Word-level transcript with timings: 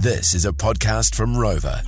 This 0.00 0.32
is 0.32 0.44
a 0.44 0.52
podcast 0.52 1.16
from 1.16 1.34
Rova. 1.34 1.82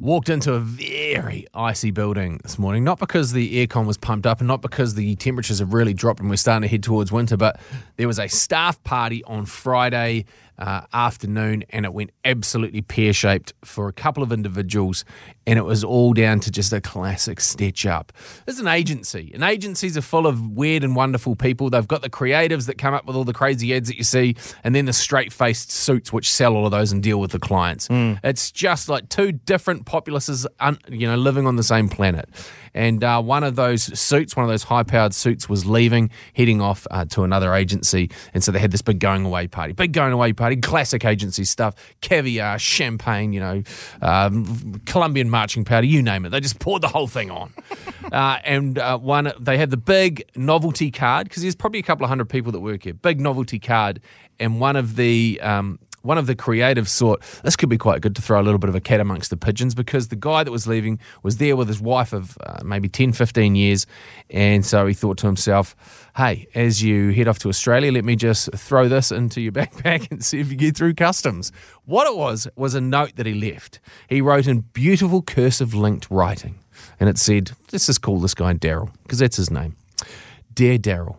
Walked 0.00 0.30
into 0.30 0.54
a 0.54 0.60
very 0.60 1.46
icy 1.52 1.90
building 1.90 2.40
this 2.42 2.58
morning, 2.58 2.84
not 2.84 2.98
because 2.98 3.32
the 3.32 3.66
aircon 3.66 3.84
was 3.84 3.98
pumped 3.98 4.26
up 4.26 4.40
and 4.40 4.48
not 4.48 4.62
because 4.62 4.94
the 4.94 5.14
temperatures 5.16 5.58
have 5.58 5.74
really 5.74 5.92
dropped 5.92 6.20
and 6.20 6.30
we're 6.30 6.36
starting 6.36 6.62
to 6.62 6.68
head 6.68 6.82
towards 6.82 7.12
winter, 7.12 7.36
but 7.36 7.60
there 7.96 8.06
was 8.06 8.18
a 8.18 8.28
staff 8.28 8.82
party 8.82 9.22
on 9.24 9.44
Friday 9.44 10.24
uh, 10.58 10.82
afternoon 10.92 11.64
and 11.70 11.84
it 11.84 11.92
went 11.92 12.10
absolutely 12.24 12.82
pear 12.82 13.12
shaped 13.12 13.52
for 13.64 13.88
a 13.88 13.92
couple 13.92 14.22
of 14.22 14.32
individuals, 14.32 15.04
and 15.46 15.58
it 15.58 15.62
was 15.62 15.84
all 15.84 16.12
down 16.12 16.40
to 16.40 16.50
just 16.50 16.72
a 16.72 16.80
classic 16.80 17.40
stitch 17.40 17.86
up. 17.86 18.12
It's 18.46 18.58
an 18.58 18.68
agency, 18.68 19.30
and 19.34 19.42
agencies 19.42 19.96
are 19.96 20.02
full 20.02 20.26
of 20.26 20.50
weird 20.50 20.84
and 20.84 20.96
wonderful 20.96 21.36
people. 21.36 21.70
They've 21.70 21.86
got 21.86 22.02
the 22.02 22.10
creatives 22.10 22.66
that 22.66 22.78
come 22.78 22.94
up 22.94 23.06
with 23.06 23.16
all 23.16 23.24
the 23.24 23.32
crazy 23.32 23.74
ads 23.74 23.88
that 23.88 23.96
you 23.96 24.04
see, 24.04 24.36
and 24.64 24.74
then 24.74 24.84
the 24.86 24.92
straight 24.92 25.32
faced 25.32 25.70
suits 25.70 26.12
which 26.12 26.30
sell 26.30 26.54
all 26.56 26.64
of 26.64 26.72
those 26.72 26.92
and 26.92 27.02
deal 27.02 27.20
with 27.20 27.30
the 27.30 27.38
clients. 27.38 27.88
It's 28.24 28.50
just 28.50 28.88
like 28.88 29.08
two 29.08 29.32
different 29.32 29.86
populaces, 29.86 30.46
un, 30.60 30.78
you 30.88 31.06
know, 31.06 31.16
living 31.16 31.46
on 31.46 31.56
the 31.56 31.62
same 31.62 31.88
planet. 31.88 32.28
And 32.74 33.02
uh, 33.02 33.20
one 33.22 33.44
of 33.44 33.56
those 33.56 33.98
suits, 33.98 34.36
one 34.36 34.44
of 34.44 34.50
those 34.50 34.64
high 34.64 34.82
powered 34.82 35.14
suits, 35.14 35.48
was 35.48 35.66
leaving, 35.66 36.10
heading 36.34 36.60
off 36.60 36.86
uh, 36.90 37.04
to 37.06 37.24
another 37.24 37.54
agency. 37.54 38.10
And 38.34 38.44
so 38.44 38.52
they 38.52 38.58
had 38.58 38.70
this 38.70 38.82
big 38.82 38.98
going 39.00 39.24
away 39.24 39.46
party, 39.48 39.72
big 39.72 39.92
going 39.92 40.12
away 40.12 40.32
party, 40.32 40.47
classic 40.56 41.04
agency 41.04 41.44
stuff, 41.44 41.74
caviar, 42.00 42.58
champagne, 42.58 43.32
you 43.32 43.40
know, 43.40 43.62
um, 44.02 44.80
Colombian 44.86 45.30
marching 45.30 45.64
powder, 45.64 45.86
you 45.86 46.02
name 46.02 46.24
it. 46.24 46.30
They 46.30 46.40
just 46.40 46.58
poured 46.58 46.82
the 46.82 46.88
whole 46.88 47.06
thing 47.06 47.30
on. 47.30 47.52
uh, 48.12 48.38
and 48.44 48.78
uh, 48.78 48.98
one, 48.98 49.32
they 49.38 49.58
had 49.58 49.70
the 49.70 49.76
big 49.76 50.24
novelty 50.36 50.90
card 50.90 51.28
because 51.28 51.42
there's 51.42 51.56
probably 51.56 51.80
a 51.80 51.84
couple 51.84 52.04
of 52.04 52.08
hundred 52.08 52.28
people 52.28 52.52
that 52.52 52.60
work 52.60 52.84
here. 52.84 52.94
Big 52.94 53.20
novelty 53.20 53.58
card, 53.58 54.00
and 54.40 54.60
one 54.60 54.76
of 54.76 54.96
the 54.96 55.40
um, 55.42 55.78
one 56.08 56.16
of 56.16 56.26
the 56.26 56.34
creative 56.34 56.88
sort. 56.88 57.20
this 57.44 57.54
could 57.54 57.68
be 57.68 57.76
quite 57.76 58.00
good 58.00 58.16
to 58.16 58.22
throw 58.22 58.40
a 58.40 58.42
little 58.42 58.58
bit 58.58 58.70
of 58.70 58.74
a 58.74 58.80
cat 58.80 58.98
amongst 58.98 59.28
the 59.28 59.36
pigeons 59.36 59.74
because 59.74 60.08
the 60.08 60.16
guy 60.16 60.42
that 60.42 60.50
was 60.50 60.66
leaving 60.66 60.98
was 61.22 61.36
there 61.36 61.54
with 61.54 61.68
his 61.68 61.82
wife 61.82 62.14
of 62.14 62.38
uh, 62.46 62.60
maybe 62.64 62.88
10, 62.88 63.12
15 63.12 63.54
years. 63.54 63.84
And 64.30 64.64
so 64.64 64.86
he 64.86 64.94
thought 64.94 65.18
to 65.18 65.26
himself, 65.26 65.76
hey, 66.16 66.48
as 66.54 66.82
you 66.82 67.10
head 67.10 67.28
off 67.28 67.38
to 67.40 67.50
Australia, 67.50 67.92
let 67.92 68.06
me 68.06 68.16
just 68.16 68.50
throw 68.54 68.88
this 68.88 69.12
into 69.12 69.42
your 69.42 69.52
backpack 69.60 70.10
and 70.10 70.24
see 70.24 70.40
if 70.40 70.50
you 70.50 70.56
get 70.56 70.78
through 70.78 70.94
customs. 70.94 71.52
What 71.84 72.06
it 72.06 72.16
was, 72.16 72.48
was 72.56 72.74
a 72.74 72.80
note 72.80 73.16
that 73.16 73.26
he 73.26 73.34
left. 73.34 73.78
He 74.08 74.22
wrote 74.22 74.46
in 74.46 74.60
beautiful 74.72 75.20
cursive 75.20 75.74
linked 75.74 76.10
writing. 76.10 76.58
And 76.98 77.10
it 77.10 77.18
said, 77.18 77.50
let's 77.70 77.84
just 77.84 78.00
call 78.00 78.18
this 78.18 78.32
guy 78.32 78.54
Daryl 78.54 78.90
because 79.02 79.18
that's 79.18 79.36
his 79.36 79.50
name. 79.50 79.76
Dear 80.54 80.78
Daryl, 80.78 81.16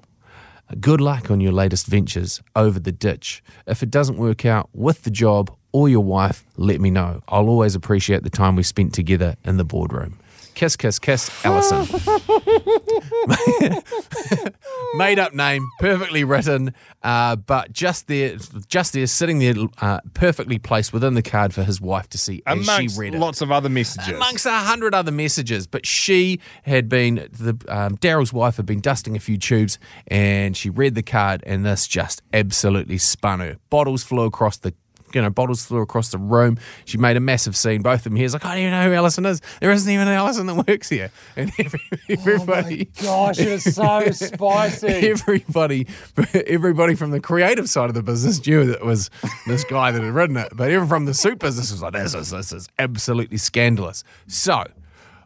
Good 0.79 1.01
luck 1.01 1.31
on 1.31 1.41
your 1.41 1.51
latest 1.51 1.87
ventures 1.87 2.41
over 2.55 2.79
the 2.79 2.91
ditch. 2.91 3.41
If 3.65 3.81
it 3.81 3.89
doesn't 3.89 4.17
work 4.17 4.45
out 4.45 4.69
with 4.73 5.01
the 5.01 5.09
job 5.09 5.51
or 5.71 5.89
your 5.89 6.03
wife, 6.03 6.45
let 6.57 6.79
me 6.79 6.91
know. 6.91 7.21
I'll 7.27 7.49
always 7.49 7.73
appreciate 7.73 8.23
the 8.23 8.29
time 8.29 8.55
we 8.55 8.63
spent 8.63 8.93
together 8.93 9.35
in 9.43 9.57
the 9.57 9.63
boardroom. 9.63 10.19
Kiss, 10.53 10.75
kiss, 10.75 10.99
kiss, 10.99 11.31
Alison. 11.43 11.87
Made 14.99 15.17
up 15.17 15.33
name, 15.33 15.65
perfectly 15.79 16.25
written, 16.25 16.73
uh, 17.03 17.37
but 17.37 17.71
just 17.71 18.07
there, 18.07 18.35
just 18.67 18.91
there, 18.91 19.07
sitting 19.07 19.39
there, 19.39 19.55
uh, 19.81 20.01
perfectly 20.13 20.59
placed 20.59 20.91
within 20.91 21.13
the 21.13 21.21
card 21.21 21.53
for 21.53 21.63
his 21.63 21.79
wife 21.79 22.09
to 22.09 22.17
see 22.17 22.43
as 22.45 22.67
Amongst 22.67 22.95
she 22.95 22.99
read 22.99 23.15
it 23.15 23.19
lots 23.19 23.39
of 23.39 23.49
other 23.49 23.69
messages. 23.69 24.13
amongst 24.13 24.45
a 24.45 24.51
hundred 24.51 24.93
other 24.93 25.11
messages. 25.13 25.67
But 25.67 25.85
she 25.85 26.41
had 26.63 26.89
been 26.89 27.29
the 27.31 27.57
um, 27.69 27.95
Daryl's 27.97 28.33
wife 28.33 28.57
had 28.57 28.65
been 28.65 28.81
dusting 28.81 29.15
a 29.15 29.19
few 29.21 29.37
tubes, 29.37 29.79
and 30.07 30.57
she 30.57 30.69
read 30.69 30.95
the 30.95 31.03
card, 31.03 31.43
and 31.47 31.65
this 31.65 31.87
just 31.87 32.21
absolutely 32.33 32.97
spun 32.97 33.39
her. 33.39 33.55
Bottles 33.69 34.03
flew 34.03 34.25
across 34.25 34.57
the. 34.57 34.73
You 35.15 35.21
know, 35.21 35.29
bottles 35.29 35.65
flew 35.65 35.81
across 35.81 36.09
the 36.11 36.17
room. 36.17 36.57
She 36.85 36.97
made 36.97 37.17
a 37.17 37.19
massive 37.19 37.55
scene. 37.55 37.81
Both 37.81 37.99
of 37.99 38.03
them 38.05 38.15
here. 38.15 38.25
It's 38.25 38.33
like, 38.33 38.45
I 38.45 38.55
don't 38.55 38.59
even 38.59 38.71
know 38.71 38.83
who 38.83 38.93
Alison 38.93 39.25
is. 39.25 39.41
There 39.61 39.71
isn't 39.71 39.91
even 39.91 40.07
an 40.07 40.13
Alison 40.13 40.47
that 40.47 40.67
works 40.67 40.89
here. 40.89 41.11
And 41.35 41.51
every, 41.59 41.81
everybody, 42.09 42.89
oh 43.01 43.03
Gosh, 43.03 43.39
it 43.39 43.51
was 43.51 43.63
so 43.63 44.11
spicy. 44.11 44.87
everybody, 44.87 45.87
everybody 46.33 46.95
from 46.95 47.11
the 47.11 47.19
creative 47.19 47.69
side 47.69 47.89
of 47.89 47.95
the 47.95 48.03
business 48.03 48.45
knew 48.45 48.65
that 48.65 48.77
it 48.77 48.85
was 48.85 49.09
this 49.47 49.63
guy 49.63 49.91
that 49.91 50.01
had 50.01 50.13
written 50.13 50.37
it, 50.37 50.49
but 50.55 50.69
even 50.71 50.87
from 50.87 51.05
the 51.05 51.13
soup 51.13 51.39
business 51.39 51.71
was 51.71 51.81
like, 51.81 51.93
this 51.93 52.13
is, 52.13 52.31
this 52.31 52.51
is 52.51 52.69
absolutely 52.77 53.37
scandalous. 53.37 54.03
So, 54.27 54.63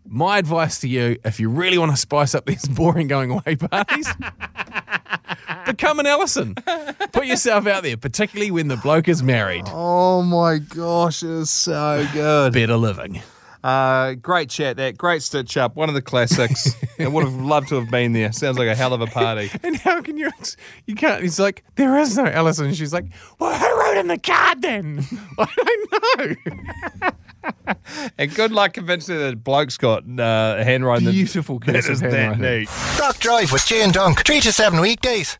my 0.05 0.37
advice 0.37 0.79
to 0.81 0.87
you, 0.87 1.17
if 1.23 1.39
you 1.39 1.49
really 1.49 1.77
want 1.77 1.91
to 1.91 1.97
spice 1.97 2.35
up 2.35 2.45
these 2.45 2.67
boring 2.69 3.07
going 3.07 3.31
away 3.31 3.55
parties, 3.55 4.07
become 5.65 5.99
an 5.99 6.05
Alison. 6.07 6.55
Put 7.11 7.25
yourself 7.25 7.67
out 7.67 7.83
there, 7.83 7.97
particularly 7.97 8.51
when 8.51 8.67
the 8.67 8.77
bloke 8.77 9.07
is 9.07 9.21
married. 9.23 9.65
Oh 9.67 10.21
my 10.23 10.57
gosh, 10.59 11.23
it 11.23 11.29
is 11.29 11.49
so 11.49 12.05
good. 12.13 12.53
Better 12.53 12.75
living. 12.77 13.21
Uh, 13.63 14.15
great 14.15 14.49
chat, 14.49 14.75
that 14.75 14.97
great 14.97 15.23
stitch 15.23 15.55
up, 15.55 15.77
one 15.77 15.87
of 15.87 15.95
the 15.95 16.01
classics. 16.01 16.75
I 16.99 17.07
would 17.07 17.23
have 17.23 17.33
loved 17.35 17.69
to 17.69 17.75
have 17.75 17.89
been 17.89 18.11
there. 18.11 18.29
Sounds 18.33 18.57
like 18.59 18.67
a 18.67 18.75
hell 18.75 18.91
of 18.93 18.99
a 18.99 19.07
party. 19.07 19.49
And 19.63 19.77
how 19.77 20.01
can 20.01 20.17
you? 20.17 20.27
ex- 20.27 20.57
You 20.85 20.95
can't. 20.95 21.21
He's 21.23 21.39
like, 21.39 21.63
there 21.75 21.97
is 21.97 22.17
no 22.17 22.25
Alison. 22.25 22.73
She's 22.73 22.91
like, 22.93 23.05
well, 23.39 23.57
who 23.57 23.79
wrote 23.81 23.97
in 23.97 24.07
the 24.07 24.17
card 24.17 24.61
then? 24.61 25.05
I 25.39 25.47
don't 25.55 26.45
know. 26.45 27.11
And 28.17 28.33
good 28.33 28.51
luck 28.53 28.73
convincing 28.73 29.17
that 29.17 29.43
bloke's 29.43 29.77
got 29.77 30.03
uh, 30.19 30.63
handwriting. 30.63 31.05
that- 31.05 31.11
Beautiful 31.11 31.59
that 31.59 31.73
cursive 31.73 31.91
is 31.91 31.99
that 32.01 32.13
handwriting. 32.13 32.59
neat. 32.61 32.99
Rock 32.99 33.17
Drive 33.19 33.51
with 33.51 33.65
Jay 33.65 33.81
and 33.81 33.93
Dunc. 33.93 34.25
3 34.25 34.39
to 34.41 34.51
7 34.53 34.79
weekdays. 34.79 35.37